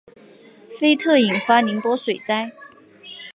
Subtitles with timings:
[0.79, 2.51] 菲特引发宁波水灾。